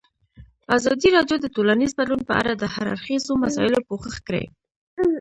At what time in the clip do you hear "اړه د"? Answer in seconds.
2.41-2.63